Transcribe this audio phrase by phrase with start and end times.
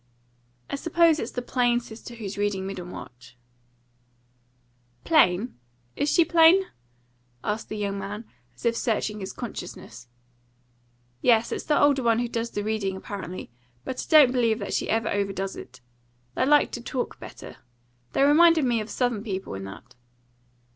[0.67, 3.37] "I suppose it's the plain sister who's reading Middlemarch."
[5.03, 5.59] "Plain?
[5.95, 6.63] Is she plain?"
[7.43, 8.25] asked the young man,
[8.55, 10.07] as if searching his consciousness.
[11.21, 13.51] "Yes, it's the older one who does the reading, apparently.
[13.85, 15.81] But I don't believe that even she overdoes it.
[16.33, 17.57] They like to talk better.
[18.13, 19.93] They reminded me of Southern people in that."